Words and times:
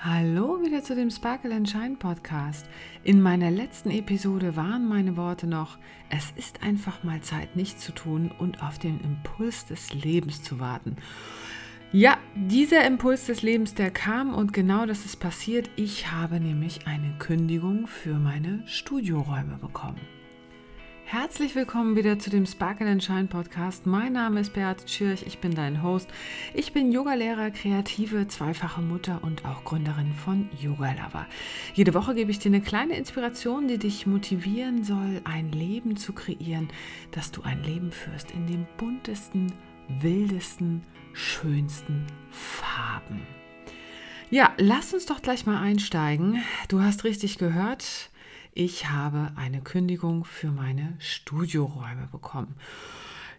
Hallo 0.00 0.62
wieder 0.62 0.84
zu 0.84 0.94
dem 0.94 1.10
Sparkle 1.10 1.52
and 1.52 1.68
Shine 1.68 1.96
Podcast. 1.96 2.66
In 3.02 3.20
meiner 3.20 3.50
letzten 3.50 3.90
Episode 3.90 4.54
waren 4.54 4.86
meine 4.86 5.16
Worte 5.16 5.48
noch, 5.48 5.76
es 6.08 6.30
ist 6.36 6.62
einfach 6.62 7.02
mal 7.02 7.20
Zeit, 7.20 7.56
nichts 7.56 7.84
zu 7.84 7.90
tun 7.90 8.30
und 8.38 8.62
auf 8.62 8.78
den 8.78 9.00
Impuls 9.00 9.66
des 9.66 9.92
Lebens 9.94 10.44
zu 10.44 10.60
warten. 10.60 10.94
Ja, 11.90 12.16
dieser 12.36 12.86
Impuls 12.86 13.26
des 13.26 13.42
Lebens, 13.42 13.74
der 13.74 13.90
kam 13.90 14.34
und 14.34 14.52
genau 14.52 14.86
das 14.86 15.04
ist 15.04 15.16
passiert. 15.16 15.68
Ich 15.74 16.12
habe 16.12 16.38
nämlich 16.38 16.86
eine 16.86 17.16
Kündigung 17.18 17.88
für 17.88 18.20
meine 18.20 18.62
Studioräume 18.68 19.58
bekommen. 19.60 19.98
Herzlich 21.10 21.54
willkommen 21.54 21.96
wieder 21.96 22.18
zu 22.18 22.28
dem 22.28 22.44
Sparkle 22.44 22.86
and 22.86 23.02
Shine 23.02 23.28
Podcast. 23.28 23.86
Mein 23.86 24.12
Name 24.12 24.40
ist 24.40 24.52
Beate 24.52 24.84
Tschirch, 24.84 25.22
ich 25.26 25.38
bin 25.38 25.54
dein 25.54 25.82
Host. 25.82 26.10
Ich 26.52 26.74
bin 26.74 26.92
Yogalehrer, 26.92 27.50
kreative, 27.50 28.28
zweifache 28.28 28.82
Mutter 28.82 29.20
und 29.22 29.46
auch 29.46 29.64
Gründerin 29.64 30.12
von 30.12 30.50
Yoga 30.60 30.92
Lover. 30.92 31.26
Jede 31.72 31.94
Woche 31.94 32.14
gebe 32.14 32.30
ich 32.30 32.40
dir 32.40 32.50
eine 32.50 32.60
kleine 32.60 32.94
Inspiration, 32.98 33.68
die 33.68 33.78
dich 33.78 34.06
motivieren 34.06 34.84
soll, 34.84 35.22
ein 35.24 35.50
Leben 35.50 35.96
zu 35.96 36.12
kreieren, 36.12 36.68
dass 37.12 37.32
du 37.32 37.40
ein 37.40 37.62
Leben 37.62 37.90
führst 37.90 38.32
in 38.32 38.46
den 38.46 38.66
buntesten, 38.76 39.50
wildesten, 40.00 40.84
schönsten 41.14 42.06
Farben. 42.30 43.22
Ja, 44.28 44.52
lass 44.58 44.92
uns 44.92 45.06
doch 45.06 45.22
gleich 45.22 45.46
mal 45.46 45.58
einsteigen. 45.58 46.42
Du 46.68 46.82
hast 46.82 47.04
richtig 47.04 47.38
gehört 47.38 48.10
ich 48.58 48.90
habe 48.90 49.30
eine 49.36 49.60
Kündigung 49.60 50.24
für 50.24 50.50
meine 50.50 50.96
Studioräume 50.98 52.08
bekommen. 52.10 52.56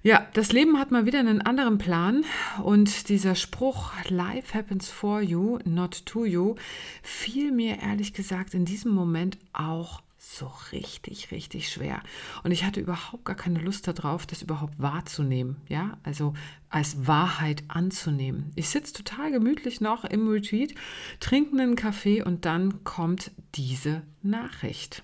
Ja, 0.01 0.25
das 0.33 0.53
Leben 0.53 0.79
hat 0.79 0.91
mal 0.91 1.05
wieder 1.05 1.19
einen 1.19 1.41
anderen 1.41 1.77
Plan 1.77 2.23
und 2.63 3.09
dieser 3.09 3.35
Spruch 3.35 3.91
Life 4.07 4.57
happens 4.57 4.87
for 4.87 5.21
you, 5.21 5.59
not 5.65 6.05
to 6.05 6.23
you, 6.23 6.55
fiel 7.03 7.51
mir 7.51 7.79
ehrlich 7.81 8.13
gesagt 8.13 8.53
in 8.53 8.63
diesem 8.63 8.93
Moment 8.93 9.37
auch 9.51 10.01
so 10.17 10.49
richtig, 10.71 11.31
richtig 11.31 11.67
schwer. 11.67 12.01
Und 12.43 12.51
ich 12.51 12.63
hatte 12.63 12.79
überhaupt 12.79 13.26
gar 13.26 13.35
keine 13.35 13.59
Lust 13.59 13.89
darauf, 13.89 14.26
das 14.26 14.41
überhaupt 14.41 14.79
wahrzunehmen, 14.79 15.57
ja, 15.67 15.98
also 16.04 16.33
als 16.70 17.07
Wahrheit 17.07 17.63
anzunehmen. 17.67 18.54
Ich 18.55 18.70
sitze 18.70 18.93
total 18.93 19.33
gemütlich 19.33 19.81
noch 19.81 20.05
im 20.05 20.29
Retreat, 20.29 20.73
trinke 21.20 21.59
einen 21.59 21.76
Kaffee 21.76 22.23
und 22.23 22.45
dann 22.45 22.85
kommt 22.85 23.31
diese 23.55 24.04
Nachricht. 24.21 25.04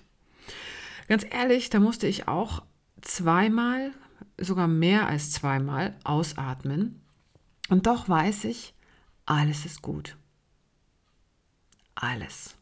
Ganz 1.08 1.24
ehrlich, 1.30 1.70
da 1.70 1.80
musste 1.80 2.06
ich 2.06 2.28
auch 2.28 2.62
zweimal, 3.00 3.92
sogar 4.38 4.68
mehr 4.68 5.06
als 5.06 5.32
zweimal 5.32 5.96
ausatmen. 6.04 7.00
Und 7.68 7.86
doch 7.86 8.08
weiß 8.08 8.44
ich, 8.44 8.74
alles 9.24 9.64
ist 9.64 9.82
gut. 9.82 10.16
Alles. 11.94 12.56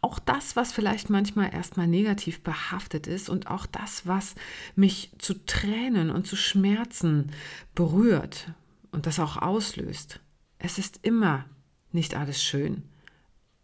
Auch 0.00 0.18
das, 0.18 0.56
was 0.56 0.72
vielleicht 0.72 1.10
manchmal 1.10 1.52
erstmal 1.52 1.86
negativ 1.86 2.42
behaftet 2.42 3.06
ist 3.06 3.28
und 3.28 3.48
auch 3.48 3.66
das, 3.66 4.06
was 4.06 4.34
mich 4.76 5.12
zu 5.18 5.44
Tränen 5.46 6.10
und 6.10 6.26
zu 6.26 6.36
Schmerzen 6.36 7.32
berührt 7.74 8.52
und 8.90 9.06
das 9.06 9.18
auch 9.18 9.36
auslöst. 9.36 10.20
Es 10.58 10.78
ist 10.78 11.00
immer 11.02 11.46
nicht 11.92 12.14
alles 12.14 12.42
schön. 12.42 12.84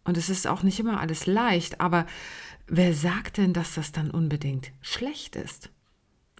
Und 0.05 0.17
es 0.17 0.29
ist 0.29 0.47
auch 0.47 0.63
nicht 0.63 0.79
immer 0.79 1.01
alles 1.01 1.25
leicht, 1.25 1.81
aber 1.81 2.05
wer 2.67 2.93
sagt 2.93 3.37
denn, 3.37 3.51
dass 3.51 3.73
das 3.73 3.91
dann 3.91 4.11
unbedingt 4.11 4.71
schlecht 4.81 5.35
ist? 5.35 5.71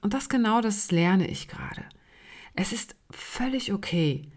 Und 0.02 0.14
das 0.14 0.30
genau 0.30 0.62
das 0.62 0.92
lerne 0.92 1.28
ich 1.28 1.48
gerade. 1.48 1.84
Es 2.54 2.72
ist 2.72 2.96
völlig 3.12 3.74
okay, 3.74 4.30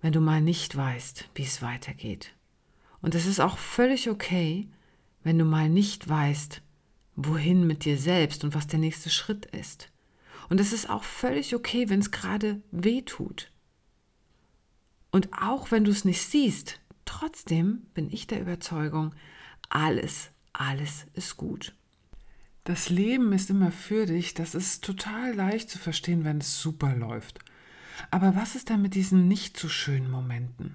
wenn 0.00 0.12
du 0.12 0.20
mal 0.20 0.40
nicht 0.40 0.76
weißt, 0.76 1.28
wie 1.34 1.42
es 1.42 1.62
weitergeht. 1.62 2.34
Und 3.00 3.14
es 3.14 3.26
ist 3.26 3.40
auch 3.40 3.58
völlig 3.58 4.08
okay, 4.10 4.68
wenn 5.24 5.38
du 5.38 5.44
mal 5.44 5.68
nicht 5.68 6.08
weißt, 6.08 6.60
wohin 7.16 7.66
mit 7.66 7.84
dir 7.84 7.96
selbst 7.98 8.44
und 8.44 8.54
was 8.54 8.66
der 8.66 8.78
nächste 8.78 9.10
Schritt 9.10 9.46
ist. 9.46 9.90
Und 10.48 10.60
es 10.60 10.72
ist 10.72 10.90
auch 10.90 11.04
völlig 11.04 11.54
okay, 11.54 11.88
wenn 11.88 12.00
es 12.00 12.10
gerade 12.10 12.60
weh 12.70 13.02
tut. 13.02 13.50
Und 15.10 15.30
auch 15.32 15.70
wenn 15.70 15.84
du 15.84 15.90
es 15.90 16.04
nicht 16.04 16.22
siehst, 16.22 16.80
trotzdem 17.22 17.86
bin 17.94 18.10
ich 18.10 18.26
der 18.26 18.40
Überzeugung, 18.40 19.12
alles 19.68 20.32
alles 20.52 21.06
ist 21.14 21.36
gut. 21.36 21.74
Das 22.64 22.90
Leben 22.90 23.32
ist 23.32 23.50
immer 23.50 23.72
für 23.72 24.06
dich, 24.06 24.34
das 24.34 24.54
ist 24.54 24.84
total 24.84 25.34
leicht 25.34 25.70
zu 25.70 25.78
verstehen, 25.78 26.24
wenn 26.24 26.38
es 26.38 26.60
super 26.60 26.94
läuft. 26.94 27.38
Aber 28.10 28.36
was 28.36 28.54
ist 28.54 28.70
dann 28.70 28.82
mit 28.82 28.94
diesen 28.94 29.28
nicht 29.28 29.56
so 29.56 29.68
schönen 29.68 30.10
Momenten? 30.10 30.74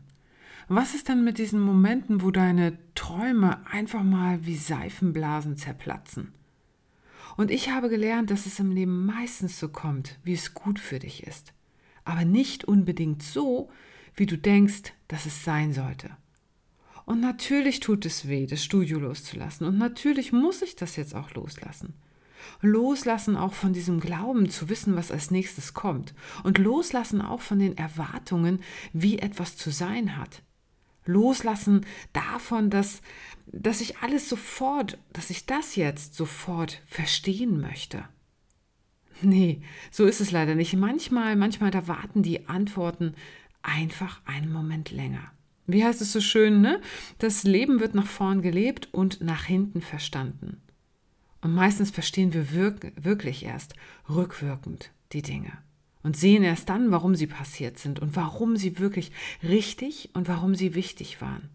Was 0.68 0.96
ist 0.96 1.10
dann 1.10 1.24
mit 1.24 1.38
diesen 1.38 1.60
Momenten, 1.60 2.22
wo 2.22 2.32
deine 2.32 2.78
Träume 2.96 3.66
einfach 3.68 4.04
mal 4.04 4.46
wie 4.46 4.58
Seifenblasen 4.58 5.58
zerplatzen? 5.58 6.34
Und 7.38 7.52
ich 7.52 7.72
habe 7.72 7.90
gelernt, 7.90 8.32
dass 8.32 8.46
es 8.46 8.60
im 8.60 8.72
Leben 8.72 9.06
meistens 9.06 9.60
so 9.60 9.70
kommt, 9.70 10.18
wie 10.24 10.34
es 10.34 10.54
gut 10.54 10.80
für 10.80 11.00
dich 11.00 11.26
ist. 11.26 11.54
Aber 12.04 12.26
nicht 12.26 12.66
unbedingt 12.66 13.22
so, 13.22 13.70
wie 14.16 14.26
du 14.26 14.38
denkst, 14.38 14.94
dass 15.08 15.26
es 15.26 15.44
sein 15.44 15.74
sollte. 15.74 16.16
Und 17.08 17.22
natürlich 17.22 17.80
tut 17.80 18.06
es 18.06 18.28
weh, 18.28 18.48
das 18.48 18.62
Studio 18.62 19.00
loszulassen. 19.00 19.66
Und 19.66 19.78
natürlich 19.78 20.34
muss 20.34 20.62
ich 20.62 20.76
das 20.76 20.98
jetzt 20.98 21.16
auch 21.16 21.32
loslassen. 21.36 21.94
Loslassen 22.60 23.38
auch 23.38 23.54
von 23.54 23.72
diesem 23.72 24.02
Glauben 24.02 24.50
zu 24.50 24.68
wissen, 24.68 24.98
was 24.98 25.10
als 25.10 25.32
nächstes 25.32 25.74
kommt. 25.74 26.14
Und 26.44 26.58
loslassen 26.58 27.22
auch 27.22 27.40
von 27.40 27.60
den 27.60 27.78
Erwartungen, 27.78 28.60
wie 28.92 29.20
etwas 29.20 29.56
zu 29.56 29.72
sein 29.72 30.18
hat. 30.18 30.42
Loslassen 31.06 31.86
davon, 32.12 32.70
dass, 32.70 33.02
dass 33.46 33.80
ich 33.80 34.00
alles 34.00 34.28
sofort, 34.28 34.98
dass 35.14 35.30
ich 35.30 35.46
das 35.46 35.78
jetzt 35.78 36.14
sofort 36.14 36.82
verstehen 36.88 37.62
möchte. 37.62 38.04
Nee, 39.22 39.62
so 39.92 40.04
ist 40.04 40.20
es 40.20 40.32
leider 40.32 40.56
nicht. 40.56 40.74
Manchmal, 40.74 41.38
manchmal, 41.38 41.72
da 41.72 41.88
warten 41.88 42.22
die 42.22 42.50
Antworten 42.50 43.16
einfach 43.62 44.20
einen 44.26 44.52
Moment 44.52 44.92
länger. 44.92 45.32
Wie 45.68 45.84
heißt 45.84 46.02
es 46.02 46.14
so 46.14 46.22
schön, 46.22 46.62
ne? 46.62 46.82
Das 47.20 47.44
Leben 47.44 47.80
wird 47.80 47.94
nach 47.94 48.08
vorn 48.08 48.42
gelebt 48.42 48.88
und 48.94 49.22
nach 49.22 49.44
hinten 49.44 49.82
verstanden. 49.82 50.62
Und 51.42 51.54
meistens 51.54 51.92
verstehen 51.92 52.34
wir 52.34 52.54
wirk 52.54 52.94
wirklich 52.96 53.44
erst 53.44 53.74
rückwirkend 54.10 54.92
die 55.12 55.22
Dinge 55.22 55.52
und 56.04 56.16
sehen 56.16 56.44
erst 56.44 56.70
dann, 56.70 56.90
warum 56.92 57.16
sie 57.16 57.28
passiert 57.28 57.78
sind 57.78 58.00
und 58.00 58.16
warum 58.16 58.56
sie 58.56 58.80
wirklich 58.80 59.12
richtig 59.44 60.10
und 60.14 60.30
warum 60.30 60.56
sie 60.56 60.74
wichtig 60.74 61.22
waren. 61.22 61.50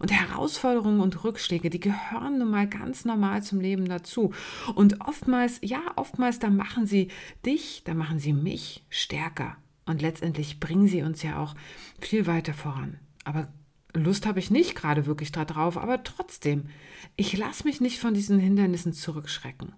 Und 0.00 0.10
Herausforderungen 0.10 1.00
und 1.00 1.22
Rückschläge, 1.22 1.70
die 1.70 1.78
gehören 1.78 2.38
nun 2.38 2.50
mal 2.50 2.66
ganz 2.66 3.04
normal 3.04 3.42
zum 3.42 3.60
Leben 3.60 3.84
dazu. 3.88 4.32
Und 4.74 5.00
oftmals, 5.00 5.60
ja, 5.62 5.80
oftmals, 5.96 6.38
da 6.40 6.50
machen 6.50 6.86
sie 6.86 7.08
dich, 7.46 7.82
da 7.84 7.94
machen 7.94 8.18
sie 8.18 8.32
mich 8.32 8.84
stärker. 8.88 9.56
Und 9.84 10.02
letztendlich 10.02 10.58
bringen 10.58 10.88
sie 10.88 11.02
uns 11.02 11.22
ja 11.22 11.38
auch 11.38 11.54
viel 12.00 12.26
weiter 12.26 12.54
voran. 12.54 12.98
Aber 13.24 13.48
Lust 13.94 14.26
habe 14.26 14.38
ich 14.38 14.50
nicht 14.50 14.74
gerade 14.74 15.06
wirklich 15.06 15.32
darauf, 15.32 15.76
aber 15.76 16.02
trotzdem, 16.02 16.64
ich 17.16 17.36
lasse 17.36 17.64
mich 17.64 17.80
nicht 17.80 17.98
von 17.98 18.14
diesen 18.14 18.38
Hindernissen 18.38 18.92
zurückschrecken. 18.92 19.74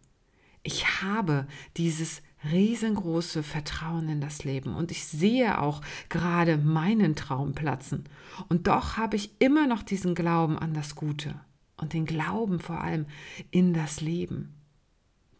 Ich 0.62 1.02
habe 1.02 1.46
dieses 1.76 2.22
riesengroße 2.50 3.42
Vertrauen 3.42 4.08
in 4.08 4.20
das 4.20 4.44
Leben 4.44 4.74
und 4.74 4.90
ich 4.90 5.04
sehe 5.06 5.60
auch 5.60 5.80
gerade 6.08 6.56
meinen 6.56 7.16
Traum 7.16 7.54
platzen. 7.54 8.04
Und 8.48 8.66
doch 8.66 8.96
habe 8.96 9.16
ich 9.16 9.30
immer 9.40 9.66
noch 9.66 9.82
diesen 9.82 10.14
Glauben 10.14 10.58
an 10.58 10.74
das 10.74 10.94
Gute 10.94 11.40
und 11.76 11.92
den 11.92 12.06
Glauben 12.06 12.60
vor 12.60 12.80
allem 12.80 13.06
in 13.50 13.74
das 13.74 14.00
Leben. 14.00 14.54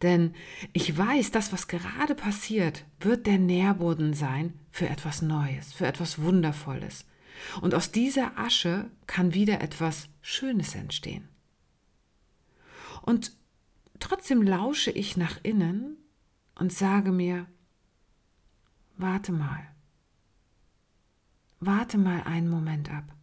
Denn 0.01 0.33
ich 0.73 0.95
weiß, 0.95 1.31
das, 1.31 1.53
was 1.53 1.67
gerade 1.67 2.15
passiert, 2.15 2.85
wird 2.99 3.25
der 3.27 3.39
Nährboden 3.39 4.13
sein 4.13 4.53
für 4.69 4.89
etwas 4.89 5.21
Neues, 5.21 5.73
für 5.73 5.87
etwas 5.87 6.21
Wundervolles. 6.21 7.05
Und 7.61 7.73
aus 7.75 7.91
dieser 7.91 8.37
Asche 8.37 8.89
kann 9.07 9.33
wieder 9.33 9.61
etwas 9.61 10.09
Schönes 10.21 10.75
entstehen. 10.75 11.27
Und 13.01 13.31
trotzdem 13.99 14.41
lausche 14.41 14.91
ich 14.91 15.17
nach 15.17 15.39
innen 15.43 15.97
und 16.55 16.73
sage 16.73 17.11
mir, 17.11 17.45
warte 18.97 19.31
mal, 19.31 19.67
warte 21.59 21.97
mal 21.97 22.23
einen 22.23 22.49
Moment 22.49 22.91
ab. 22.91 23.15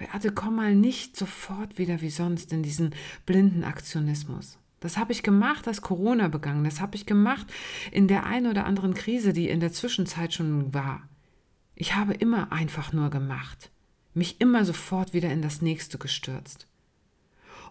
Beate, 0.00 0.32
komm 0.32 0.56
mal 0.56 0.74
nicht 0.74 1.16
sofort 1.16 1.76
wieder 1.76 2.00
wie 2.00 2.08
sonst 2.08 2.52
in 2.52 2.62
diesen 2.62 2.94
blinden 3.26 3.64
Aktionismus. 3.64 4.58
Das 4.80 4.96
habe 4.96 5.12
ich 5.12 5.22
gemacht, 5.22 5.68
als 5.68 5.82
Corona 5.82 6.28
begangen. 6.28 6.64
Das 6.64 6.80
habe 6.80 6.96
ich 6.96 7.04
gemacht 7.04 7.46
in 7.92 8.08
der 8.08 8.24
einen 8.24 8.46
oder 8.46 8.64
anderen 8.64 8.94
Krise, 8.94 9.34
die 9.34 9.50
in 9.50 9.60
der 9.60 9.72
Zwischenzeit 9.72 10.32
schon 10.32 10.72
war. 10.72 11.09
Ich 11.80 11.94
habe 11.94 12.12
immer 12.12 12.52
einfach 12.52 12.92
nur 12.92 13.08
gemacht, 13.08 13.70
mich 14.12 14.38
immer 14.38 14.66
sofort 14.66 15.14
wieder 15.14 15.30
in 15.30 15.40
das 15.40 15.62
nächste 15.62 15.96
gestürzt. 15.96 16.66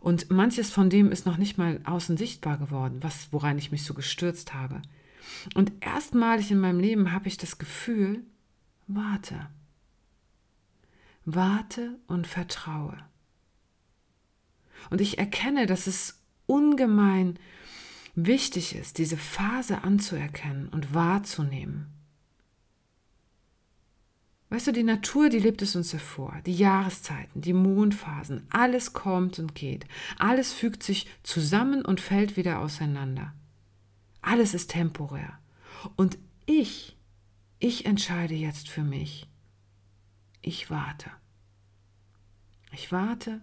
Und 0.01 0.31
manches 0.31 0.71
von 0.71 0.89
dem 0.89 1.11
ist 1.11 1.27
noch 1.27 1.37
nicht 1.37 1.59
mal 1.59 1.79
außen 1.83 2.17
sichtbar 2.17 2.57
geworden, 2.57 3.03
was, 3.03 3.31
woran 3.31 3.59
ich 3.59 3.71
mich 3.71 3.83
so 3.83 3.93
gestürzt 3.93 4.55
habe. 4.55 4.81
Und 5.53 5.73
erstmalig 5.81 6.49
in 6.49 6.59
meinem 6.59 6.79
Leben 6.79 7.11
habe 7.11 7.27
ich 7.27 7.37
das 7.37 7.59
Gefühl, 7.59 8.23
warte. 8.87 9.47
warte 11.23 11.99
und 12.07 12.25
vertraue. 12.25 12.97
Und 14.89 15.01
ich 15.01 15.19
erkenne, 15.19 15.67
dass 15.67 15.85
es 15.85 16.19
ungemein 16.47 17.37
wichtig 18.15 18.73
ist, 18.73 18.97
diese 18.97 19.17
Phase 19.17 19.83
anzuerkennen 19.83 20.67
und 20.69 20.95
wahrzunehmen. 20.95 21.98
Weißt 24.49 24.65
du, 24.65 24.71
die 24.71 24.83
Natur, 24.83 25.29
die 25.29 25.39
lebt 25.39 25.61
es 25.61 25.75
uns 25.75 25.93
hervor, 25.93 26.41
die 26.45 26.55
Jahreszeiten, 26.55 27.41
die 27.41 27.53
Mondphasen, 27.53 28.47
alles 28.49 28.93
kommt 28.93 29.37
und 29.37 29.53
geht, 29.53 29.85
alles 30.17 30.53
fügt 30.53 30.81
sich 30.81 31.07
zusammen 31.21 31.85
und 31.85 32.01
fällt 32.01 32.35
wieder 32.35 32.59
auseinander. 32.59 33.33
Alles 34.21 34.55
ist 34.55 34.71
temporär. 34.71 35.37
Und 35.95 36.17
ich, 36.47 36.97
ich 37.59 37.85
entscheide 37.85 38.33
jetzt 38.33 38.69
für 38.69 38.83
mich. 38.83 39.27
Ich 40.41 40.71
warte. 40.71 41.11
Ich 42.71 42.91
warte, 42.91 43.41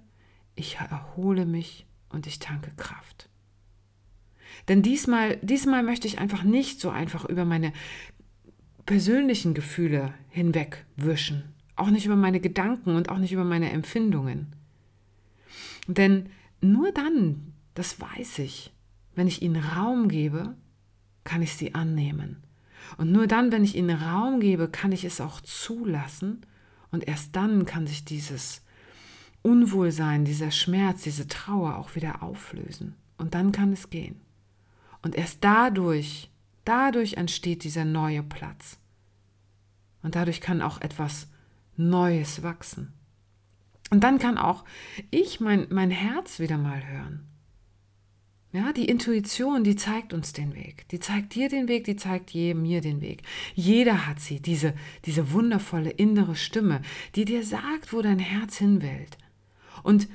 ich 0.56 0.76
erhole 0.76 1.46
mich 1.46 1.86
und 2.08 2.26
ich 2.26 2.40
tanke 2.40 2.72
Kraft. 2.76 3.28
Denn 4.68 4.82
diesmal, 4.82 5.36
diesmal 5.42 5.82
möchte 5.82 6.08
ich 6.08 6.18
einfach 6.18 6.42
nicht 6.42 6.80
so 6.80 6.90
einfach 6.90 7.24
über 7.24 7.44
meine 7.44 7.72
persönlichen 8.86 9.52
Gefühle 9.52 10.14
hinwegwischen, 10.30 11.52
auch 11.74 11.90
nicht 11.90 12.06
über 12.06 12.16
meine 12.16 12.40
Gedanken 12.40 12.96
und 12.96 13.10
auch 13.10 13.18
nicht 13.18 13.32
über 13.32 13.44
meine 13.44 13.70
Empfindungen. 13.70 14.54
Denn 15.88 16.30
nur 16.60 16.92
dann, 16.92 17.52
das 17.74 18.00
weiß 18.00 18.38
ich, 18.38 18.72
wenn 19.14 19.26
ich 19.26 19.42
ihnen 19.42 19.62
Raum 19.62 20.08
gebe, 20.08 20.54
kann 21.24 21.42
ich 21.42 21.54
sie 21.54 21.74
annehmen. 21.74 22.42
Und 22.96 23.10
nur 23.10 23.26
dann, 23.26 23.50
wenn 23.50 23.64
ich 23.64 23.74
ihnen 23.74 23.98
Raum 23.98 24.40
gebe, 24.40 24.68
kann 24.68 24.92
ich 24.92 25.04
es 25.04 25.20
auch 25.20 25.40
zulassen 25.40 26.42
und 26.90 27.08
erst 27.08 27.34
dann 27.34 27.66
kann 27.66 27.86
sich 27.86 28.04
dieses 28.04 28.62
Unwohlsein, 29.42 30.24
dieser 30.24 30.50
Schmerz, 30.50 31.02
diese 31.02 31.26
Trauer 31.26 31.76
auch 31.76 31.94
wieder 31.94 32.22
auflösen. 32.22 32.94
Und 33.18 33.34
dann 33.34 33.52
kann 33.52 33.72
es 33.72 33.90
gehen. 33.90 34.20
Und 35.02 35.14
erst 35.14 35.42
dadurch, 35.42 36.30
dadurch 36.68 37.14
entsteht 37.14 37.64
dieser 37.64 37.84
neue 37.84 38.22
Platz. 38.22 38.78
Und 40.02 40.14
dadurch 40.14 40.40
kann 40.40 40.62
auch 40.62 40.80
etwas 40.80 41.28
Neues 41.76 42.42
wachsen. 42.42 42.92
Und 43.90 44.02
dann 44.04 44.18
kann 44.18 44.38
auch 44.38 44.64
ich 45.10 45.40
mein, 45.40 45.66
mein 45.70 45.90
Herz 45.90 46.38
wieder 46.38 46.58
mal 46.58 46.86
hören. 46.86 47.26
Ja, 48.52 48.72
die 48.72 48.86
Intuition, 48.86 49.64
die 49.64 49.76
zeigt 49.76 50.14
uns 50.14 50.32
den 50.32 50.54
Weg. 50.54 50.88
Die 50.88 50.98
zeigt 50.98 51.34
dir 51.34 51.48
den 51.48 51.68
Weg, 51.68 51.84
die 51.84 51.96
zeigt 51.96 52.30
je, 52.30 52.54
mir 52.54 52.80
den 52.80 53.02
Weg. 53.02 53.22
Jeder 53.54 54.06
hat 54.06 54.18
sie, 54.18 54.40
diese, 54.40 54.72
diese 55.04 55.32
wundervolle 55.32 55.90
innere 55.90 56.36
Stimme, 56.36 56.80
die 57.16 57.26
dir 57.26 57.44
sagt, 57.44 57.92
wo 57.92 58.00
dein 58.00 58.18
Herz 58.18 58.56
hin 58.56 58.80
will. 58.80 59.06
Und 59.82 60.08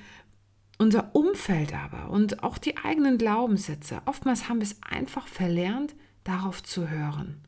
unser 0.80 1.16
Umfeld 1.16 1.76
aber 1.76 2.10
und 2.10 2.42
auch 2.42 2.58
die 2.58 2.78
eigenen 2.78 3.20
Glaubenssätze, 3.20 4.02
oftmals 4.06 4.50
haben 4.50 4.58
wir 4.58 4.68
es 4.68 4.82
einfach 4.82 5.28
verlernt, 5.28 5.94
darauf 6.24 6.64
zu 6.64 6.90
hören. 6.90 7.42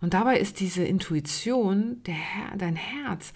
Und 0.00 0.14
dabei 0.14 0.38
ist 0.38 0.60
diese 0.60 0.84
Intuition, 0.84 2.02
Her 2.06 2.56
dein 2.56 2.76
Herz, 2.76 3.32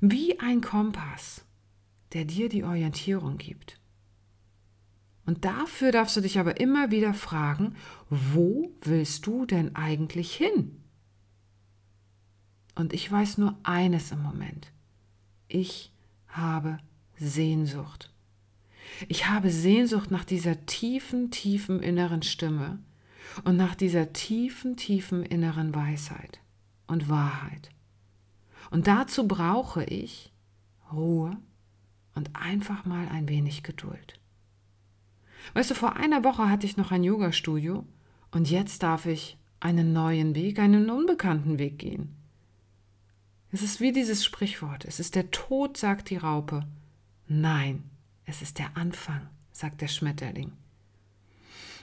wie 0.00 0.38
ein 0.40 0.60
Kompass, 0.60 1.44
der 2.12 2.24
dir 2.24 2.48
die 2.48 2.64
Orientierung 2.64 3.36
gibt. 3.36 3.80
Und 5.26 5.44
dafür 5.44 5.90
darfst 5.90 6.16
du 6.16 6.20
dich 6.20 6.38
aber 6.38 6.60
immer 6.60 6.90
wieder 6.90 7.14
fragen, 7.14 7.74
wo 8.10 8.70
willst 8.82 9.26
du 9.26 9.46
denn 9.46 9.74
eigentlich 9.74 10.34
hin? 10.34 10.80
Und 12.74 12.92
ich 12.92 13.10
weiß 13.10 13.38
nur 13.38 13.56
eines 13.62 14.12
im 14.12 14.22
Moment. 14.22 14.70
Ich 15.48 15.92
habe 16.28 16.78
Sehnsucht. 17.16 18.12
Ich 19.08 19.28
habe 19.28 19.50
Sehnsucht 19.50 20.10
nach 20.10 20.24
dieser 20.24 20.66
tiefen, 20.66 21.30
tiefen 21.30 21.80
inneren 21.82 22.22
Stimme 22.22 22.80
und 23.42 23.56
nach 23.56 23.74
dieser 23.74 24.12
tiefen, 24.12 24.76
tiefen 24.76 25.24
inneren 25.24 25.74
Weisheit 25.74 26.40
und 26.86 27.08
Wahrheit. 27.08 27.70
Und 28.70 28.86
dazu 28.86 29.26
brauche 29.26 29.84
ich 29.84 30.32
Ruhe 30.92 31.36
und 32.14 32.30
einfach 32.34 32.84
mal 32.84 33.08
ein 33.08 33.28
wenig 33.28 33.62
Geduld. 33.62 34.20
Weißt 35.52 35.70
du, 35.70 35.74
vor 35.74 35.96
einer 35.96 36.24
Woche 36.24 36.48
hatte 36.48 36.66
ich 36.66 36.76
noch 36.76 36.90
ein 36.90 37.04
Yoga-Studio 37.04 37.84
und 38.30 38.50
jetzt 38.50 38.82
darf 38.82 39.06
ich 39.06 39.36
einen 39.60 39.92
neuen 39.92 40.34
Weg, 40.34 40.58
einen 40.58 40.90
unbekannten 40.90 41.58
Weg 41.58 41.78
gehen. 41.78 42.14
Es 43.50 43.62
ist 43.62 43.80
wie 43.80 43.92
dieses 43.92 44.24
Sprichwort, 44.24 44.84
es 44.84 44.98
ist 44.98 45.14
der 45.14 45.30
Tod, 45.30 45.76
sagt 45.76 46.10
die 46.10 46.16
Raupe, 46.16 46.66
Nein, 47.26 47.84
es 48.26 48.42
ist 48.42 48.58
der 48.58 48.76
Anfang, 48.76 49.28
sagt 49.52 49.80
der 49.80 49.88
Schmetterling. 49.88 50.52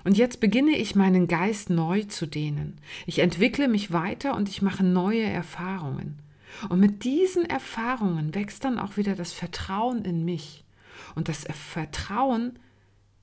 Und 0.04 0.18
jetzt 0.18 0.40
beginne 0.40 0.72
ich 0.78 0.96
meinen 0.96 1.28
Geist 1.28 1.70
neu 1.70 2.04
zu 2.04 2.26
dehnen. 2.26 2.80
Ich 3.06 3.20
entwickle 3.20 3.68
mich 3.68 3.92
weiter 3.92 4.36
und 4.36 4.50
ich 4.50 4.62
mache 4.62 4.84
neue 4.84 5.24
Erfahrungen. 5.24 6.20
Und 6.70 6.80
mit 6.80 7.04
diesen 7.04 7.46
Erfahrungen 7.46 8.36
wächst 8.36 8.66
dann 8.66 8.80
auch 8.80 8.98
wieder 8.98 9.16
das 9.16 9.34
Vertrauen 9.34 10.04
in 10.04 10.26
mich 10.26 10.66
und 11.16 11.30
das 11.30 11.46
Vertrauen 11.52 12.60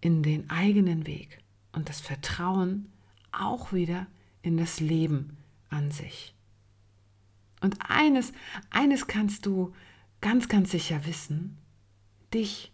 in 0.01 0.23
den 0.23 0.49
eigenen 0.51 1.07
Weg 1.07 1.41
und 1.73 1.89
das 1.89 2.01
Vertrauen 2.01 2.91
auch 3.33 3.73
wieder 3.73 4.07
in 4.43 4.57
das 4.57 4.81
Leben 4.81 5.37
an 5.69 5.91
sich. 5.91 6.35
Und 7.61 7.77
eines, 7.89 8.33
eines 8.71 9.07
kannst 9.07 9.47
du 9.47 9.75
ganz, 10.21 10.49
ganz 10.49 10.71
sicher 10.71 11.05
wissen, 11.07 11.59
Dich, 12.35 12.73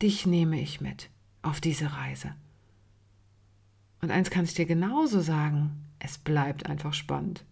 dich 0.00 0.26
nehme 0.26 0.60
ich 0.60 0.80
mit 0.80 1.10
auf 1.42 1.60
diese 1.60 1.92
Reise. 1.92 2.36
Und 4.04 4.10
eins 4.10 4.28
kann 4.28 4.44
ich 4.44 4.52
dir 4.52 4.66
genauso 4.66 5.22
sagen, 5.22 5.82
es 5.98 6.18
bleibt 6.18 6.66
einfach 6.66 6.92
spannend. 6.92 7.42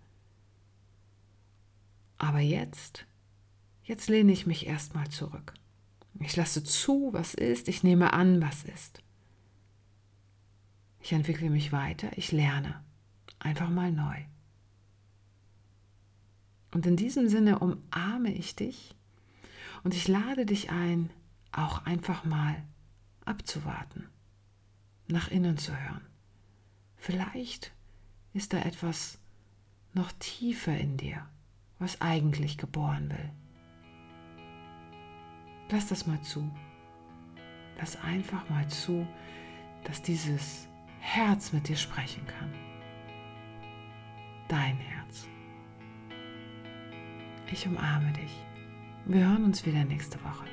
Aber 2.18 2.40
jetzt, 2.40 3.06
jetzt 3.84 4.10
lehne 4.10 4.32
ich 4.32 4.44
mich 4.44 4.66
erstmal 4.66 5.08
zurück. 5.08 5.54
Ich 6.20 6.36
lasse 6.36 6.62
zu, 6.62 7.08
was 7.14 7.32
ist, 7.32 7.68
ich 7.68 7.82
nehme 7.82 8.12
an, 8.12 8.42
was 8.42 8.64
ist. 8.64 9.02
Ich 11.00 11.14
entwickle 11.14 11.48
mich 11.48 11.72
weiter, 11.72 12.10
ich 12.16 12.32
lerne 12.32 12.84
einfach 13.38 13.70
mal 13.70 13.90
neu. 13.90 14.18
Und 16.70 16.84
in 16.84 16.96
diesem 16.96 17.30
Sinne 17.30 17.60
umarme 17.60 18.30
ich 18.30 18.56
dich 18.56 18.94
und 19.84 19.94
ich 19.94 20.06
lade 20.06 20.44
dich 20.44 20.68
ein, 20.68 21.08
auch 21.50 21.86
einfach 21.86 22.24
mal 22.24 22.62
abzuwarten, 23.24 24.06
nach 25.08 25.30
innen 25.30 25.56
zu 25.56 25.74
hören. 25.74 26.11
Vielleicht 27.02 27.72
ist 28.32 28.52
da 28.52 28.58
etwas 28.60 29.18
noch 29.92 30.12
tiefer 30.20 30.78
in 30.78 30.96
dir, 30.96 31.28
was 31.80 32.00
eigentlich 32.00 32.58
geboren 32.58 33.10
will. 33.10 33.30
Lass 35.68 35.88
das 35.88 36.06
mal 36.06 36.20
zu. 36.20 36.48
Lass 37.76 37.96
einfach 37.96 38.48
mal 38.48 38.68
zu, 38.68 39.04
dass 39.82 40.00
dieses 40.02 40.68
Herz 41.00 41.52
mit 41.52 41.66
dir 41.66 41.76
sprechen 41.76 42.24
kann. 42.24 42.54
Dein 44.46 44.76
Herz. 44.76 45.26
Ich 47.50 47.66
umarme 47.66 48.12
dich. 48.12 48.46
Wir 49.06 49.26
hören 49.26 49.42
uns 49.42 49.66
wieder 49.66 49.84
nächste 49.84 50.22
Woche. 50.22 50.44